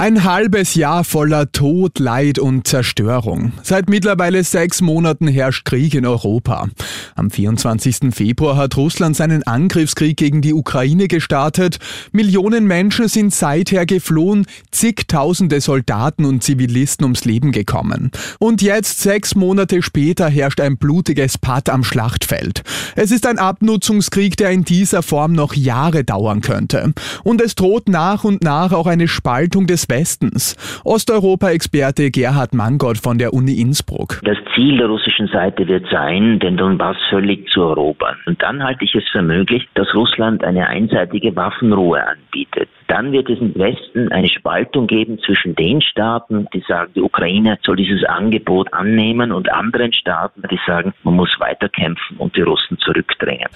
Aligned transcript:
Ein 0.00 0.22
halbes 0.22 0.76
Jahr 0.76 1.02
voller 1.02 1.50
Tod, 1.50 1.98
Leid 1.98 2.38
und 2.38 2.68
Zerstörung. 2.68 3.50
Seit 3.64 3.90
mittlerweile 3.90 4.44
sechs 4.44 4.80
Monaten 4.80 5.26
herrscht 5.26 5.64
Krieg 5.64 5.92
in 5.92 6.06
Europa. 6.06 6.68
Am 7.16 7.32
24. 7.32 8.14
Februar 8.14 8.56
hat 8.56 8.76
Russland 8.76 9.16
seinen 9.16 9.42
Angriffskrieg 9.42 10.16
gegen 10.16 10.40
die 10.40 10.54
Ukraine 10.54 11.08
gestartet. 11.08 11.78
Millionen 12.12 12.68
Menschen 12.68 13.08
sind 13.08 13.34
seither 13.34 13.86
geflohen, 13.86 14.46
zigtausende 14.70 15.60
Soldaten 15.60 16.26
und 16.26 16.44
Zivilisten 16.44 17.02
ums 17.02 17.24
Leben 17.24 17.50
gekommen. 17.50 18.12
Und 18.38 18.62
jetzt, 18.62 19.00
sechs 19.00 19.34
Monate 19.34 19.82
später, 19.82 20.28
herrscht 20.28 20.60
ein 20.60 20.78
blutiges 20.78 21.38
Patt 21.38 21.68
am 21.68 21.82
Schlachtfeld. 21.82 22.62
Es 22.94 23.10
ist 23.10 23.26
ein 23.26 23.40
Abnutzungskrieg, 23.40 24.36
der 24.36 24.50
in 24.50 24.62
dieser 24.62 25.02
Form 25.02 25.32
noch 25.32 25.54
Jahre 25.54 26.04
dauern 26.04 26.40
könnte. 26.40 26.94
Und 27.24 27.40
es 27.40 27.56
droht 27.56 27.88
nach 27.88 28.22
und 28.22 28.44
nach 28.44 28.70
auch 28.70 28.86
eine 28.86 29.08
Spaltung 29.08 29.66
des 29.66 29.87
Westens. 29.88 30.56
Osteuropa-Experte 30.84 32.10
Gerhard 32.10 32.54
Mangott 32.54 32.98
von 32.98 33.18
der 33.18 33.32
Uni 33.32 33.60
Innsbruck. 33.60 34.20
Das 34.24 34.36
Ziel 34.54 34.78
der 34.78 34.88
russischen 34.88 35.28
Seite 35.28 35.66
wird 35.66 35.86
sein, 35.90 36.38
den 36.38 36.56
Donbass 36.56 36.96
völlig 37.10 37.48
zu 37.50 37.62
erobern. 37.62 38.16
Und 38.26 38.42
dann 38.42 38.62
halte 38.62 38.84
ich 38.84 38.94
es 38.94 39.04
für 39.10 39.22
möglich, 39.22 39.68
dass 39.74 39.94
Russland 39.94 40.44
eine 40.44 40.66
einseitige 40.66 41.34
Waffenruhe 41.36 42.06
anbietet. 42.06 42.68
Dann 42.88 43.12
wird 43.12 43.28
es 43.28 43.38
im 43.38 43.54
Westen 43.54 44.10
eine 44.12 44.28
Spaltung 44.28 44.86
geben 44.86 45.18
zwischen 45.18 45.54
den 45.54 45.80
Staaten, 45.80 46.46
die 46.54 46.64
sagen, 46.66 46.92
die 46.94 47.02
Ukraine 47.02 47.58
soll 47.62 47.76
dieses 47.76 48.04
Angebot 48.04 48.72
annehmen 48.72 49.32
und 49.32 49.52
anderen 49.52 49.92
Staaten, 49.92 50.42
die 50.50 50.58
sagen, 50.66 50.94
man 51.02 51.14
muss 51.14 51.30
weiterkämpfen 51.38 52.16
und 52.16 52.34
die 52.36 52.42
Russen 52.42 52.78
zurückdrängen. 52.78 53.48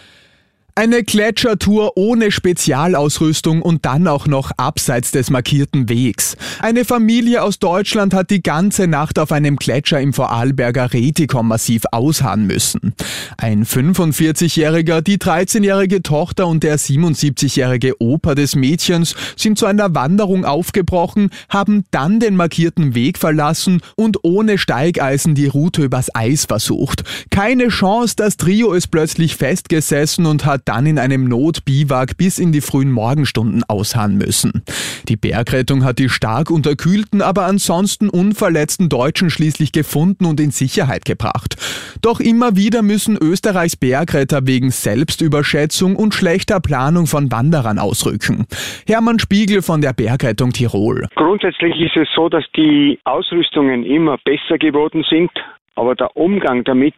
Eine 0.75 1.05
Gletschertour 1.05 1.98
ohne 1.98 2.31
Spezialausrüstung 2.31 3.61
und 3.61 3.84
dann 3.84 4.09
auch 4.09 4.27
noch 4.27 4.53
abseits 4.56 5.11
des 5.11 5.28
markierten 5.28 5.91
Wegs. 5.91 6.34
Eine 6.61 6.87
Familie 6.87 7.42
aus 7.42 7.59
Deutschland 7.59 8.15
hat 8.15 8.31
die 8.31 8.42
ganze 8.42 8.87
Nacht 8.87 9.19
auf 9.19 9.33
einem 9.33 9.56
Gletscher 9.56 10.00
im 10.00 10.15
Vorarlberger 10.15 10.95
Retikom-Massiv 10.95 11.83
ausharren 11.93 12.47
müssen. 12.47 12.95
Ein 13.37 13.67
45-Jähriger, 13.67 15.03
die 15.03 15.19
13-jährige 15.19 16.03
Tochter 16.03 16.47
und 16.47 16.62
der 16.62 16.78
77-jährige 16.78 18.00
Opa 18.00 18.34
des 18.34 18.56
Mädchens 18.56 19.15
sind 19.37 19.59
zu 19.59 19.67
einer 19.67 19.95
Wanderung 19.95 20.47
aufgebrochen, 20.47 21.28
haben 21.50 21.84
dann 21.91 22.19
den 22.19 22.34
markierten 22.34 22.95
Weg 22.95 23.19
verlassen 23.19 23.83
und 23.95 24.20
ohne 24.23 24.56
Steigeisen 24.56 25.34
die 25.34 25.48
Route 25.48 25.83
übers 25.83 26.15
Eis 26.15 26.47
versucht. 26.47 27.05
Keine 27.28 27.69
Chance, 27.69 28.15
das 28.17 28.39
Trio 28.39 28.73
ist 28.73 28.87
plötzlich 28.87 29.37
festgesessen 29.37 30.25
und 30.25 30.47
hat 30.47 30.62
dann 30.65 30.87
in 30.87 30.99
einem 30.99 31.25
Notbiwak 31.29 32.17
bis 32.17 32.39
in 32.39 32.53
die 32.53 32.61
frühen 32.61 32.91
Morgenstunden 32.91 33.65
ausharren 33.69 34.17
müssen. 34.17 34.63
Die 35.09 35.17
Bergrettung 35.17 35.85
hat 35.85 35.99
die 35.99 36.09
stark 36.09 36.51
unterkühlten, 36.51 37.23
aber 37.23 37.47
ansonsten 37.47 38.09
unverletzten 38.09 38.89
Deutschen 38.89 39.31
schließlich 39.31 39.73
gefunden 39.73 40.25
und 40.25 40.41
in 40.41 40.51
Sicherheit 40.51 41.05
gebracht. 41.05 41.57
Doch 42.03 42.21
immer 42.21 42.57
wieder 42.57 42.83
müssen 42.83 43.17
Österreichs 43.21 43.77
Bergretter 43.77 44.47
wegen 44.47 44.71
Selbstüberschätzung 44.71 45.97
und 45.97 46.15
schlechter 46.15 46.61
Planung 46.61 47.07
von 47.07 47.31
Wanderern 47.31 47.79
ausrücken. 47.79 48.47
Hermann 48.87 49.19
Spiegel 49.19 49.63
von 49.63 49.81
der 49.81 49.93
Bergrettung 49.93 50.53
Tirol. 50.53 51.09
Grundsätzlich 51.17 51.79
ist 51.81 51.97
es 51.97 52.09
so, 52.15 52.29
dass 52.29 52.45
die 52.57 52.99
Ausrüstungen 53.05 53.85
immer 53.85 54.19
besser 54.25 54.59
geworden 54.59 55.05
sind, 55.09 55.31
aber 55.75 55.95
der 55.95 56.17
Umgang 56.17 56.65
damit 56.65 56.95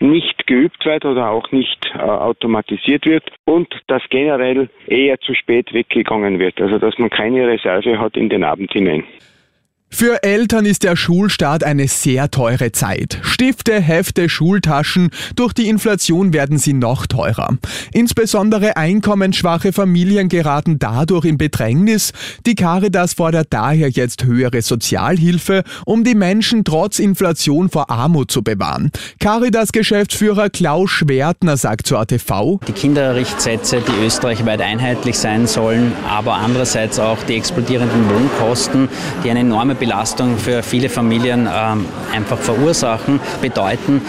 nicht 0.00 0.46
geübt 0.46 0.84
wird 0.84 1.04
oder 1.04 1.30
auch 1.30 1.50
nicht 1.50 1.90
äh, 1.94 1.98
automatisiert 1.98 3.06
wird 3.06 3.24
und 3.44 3.68
dass 3.88 4.02
generell 4.10 4.68
eher 4.86 5.18
zu 5.20 5.34
spät 5.34 5.72
weggegangen 5.72 6.38
wird, 6.38 6.60
also 6.60 6.78
dass 6.78 6.98
man 6.98 7.10
keine 7.10 7.46
Reserve 7.48 7.98
hat 7.98 8.16
in 8.16 8.28
den 8.28 8.44
Abend 8.44 8.72
hinein. 8.72 9.04
Für 9.90 10.22
Eltern 10.22 10.66
ist 10.66 10.84
der 10.84 10.96
Schulstart 10.96 11.64
eine 11.64 11.88
sehr 11.88 12.30
teure 12.30 12.72
Zeit. 12.72 13.18
Stifte, 13.22 13.80
Hefte, 13.80 14.28
Schultaschen, 14.28 15.10
durch 15.34 15.54
die 15.54 15.68
Inflation 15.68 16.32
werden 16.32 16.58
sie 16.58 16.74
noch 16.74 17.06
teurer. 17.06 17.56
Insbesondere 17.92 18.76
einkommensschwache 18.76 19.72
Familien 19.72 20.28
geraten 20.28 20.78
dadurch 20.78 21.24
in 21.24 21.38
Bedrängnis. 21.38 22.12
Die 22.46 22.54
Caritas 22.54 23.14
fordert 23.14 23.48
daher 23.50 23.88
jetzt 23.88 24.24
höhere 24.24 24.60
Sozialhilfe, 24.60 25.64
um 25.86 26.04
die 26.04 26.14
Menschen 26.14 26.64
trotz 26.64 26.98
Inflation 26.98 27.70
vor 27.70 27.90
Armut 27.90 28.30
zu 28.30 28.42
bewahren. 28.42 28.92
Caritas-Geschäftsführer 29.20 30.50
Klaus 30.50 30.90
Schwertner 30.90 31.56
sagt 31.56 31.86
zur 31.86 32.00
ATV, 32.00 32.60
Die 32.68 32.72
Kinderrichtsätze, 32.72 33.80
die 33.80 34.04
österreichweit 34.04 34.60
einheitlich 34.60 35.18
sein 35.18 35.46
sollen, 35.46 35.92
aber 36.06 36.34
andererseits 36.34 37.00
auch 37.00 37.22
die 37.24 37.36
explodierenden 37.36 38.08
Wohnkosten, 38.10 38.88
die 39.24 39.30
eine 39.30 39.40
enorme 39.40 39.77
Belastung 39.78 40.38
für 40.38 40.62
viele 40.62 40.88
Familien 40.88 41.48
ähm, 41.52 41.86
einfach 42.12 42.38
verursachen, 42.38 43.20
bedeuten, 43.40 44.02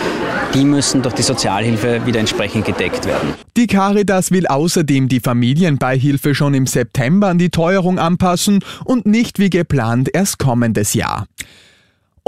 die 0.54 0.66
müssen 0.66 1.02
durch 1.02 1.16
die 1.16 1.22
Sozialhilfe 1.22 2.06
wieder 2.06 2.20
entsprechend 2.20 2.66
gedeckt 2.66 3.06
werden. 3.06 3.34
Die 3.56 3.68
Caritas 3.68 4.32
will 4.32 4.48
außerdem 4.48 5.08
die 5.08 5.20
Familienbeihilfe 5.20 6.34
schon 6.36 6.54
im 6.54 6.66
September 6.66 7.28
an 7.28 7.38
die 7.38 7.50
Teuerung 7.50 8.00
anpassen 8.00 8.60
und 8.86 9.06
nicht 9.06 9.40
wie 9.40 9.50
geplant 9.50 10.10
erst 10.14 10.40
kommendes 10.40 10.94
Jahr. 10.94 11.26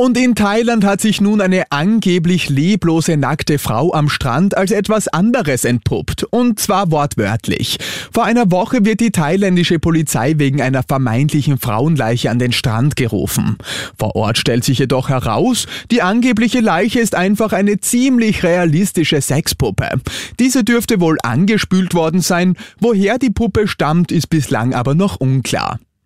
Und 0.01 0.17
in 0.17 0.34
Thailand 0.34 0.84
hat 0.84 1.00
sich 1.00 1.22
nun 1.22 1.41
eine 1.41 1.66
angeblich 1.69 2.50
leblose 2.50 3.17
nackte 3.17 3.59
Frau 3.59 3.94
am 3.94 4.09
Strand 4.09 4.57
als 4.57 4.72
etwas 4.72 5.07
anderes 5.07 5.63
entpuppt. 5.63 6.23
Und 6.23 6.59
zwar 6.59 6.89
wortwörtlich. 6.89 7.78
Vor 8.11 8.23
einer 8.23 8.50
Woche 8.50 8.84
wird 8.84 9.00
die 9.00 9.11
thailändische 9.11 9.78
Polizei 9.78 10.34
wegen 10.38 10.59
einer 10.59 10.81
vermeintlichen 10.81 11.59
Frauenleiche 11.59 12.31
an 12.31 12.40
den 12.40 12.51
Strand 12.51 12.95
gerufen. 12.95 13.57
Vor 13.95 14.16
Ort 14.16 14.40
stellt 14.40 14.63
sich 14.63 14.79
jedoch 14.79 15.09
heraus, 15.09 15.67
die 15.91 16.01
angebliche 16.01 16.61
Leiche 16.61 17.00
ist 17.00 17.13
einfach 17.13 17.53
eine 17.53 17.79
ziemlich 17.79 18.41
realistische 18.41 19.22
Sexpuppe. 19.22 20.01
Diese 20.40 20.63
dürfte 20.63 21.00
wohl 21.00 21.19
angespült 21.22 21.94
worden 21.94 22.22
sein. 22.22 22.56
Woher 22.79 23.19
die 23.19 23.29
Puppe 23.29 23.67
stammt, 23.67 24.11
ist 24.11 24.31
bislang 24.31 24.73
aber 24.73 24.95
noch 24.95 25.17
unklar. 25.17 25.78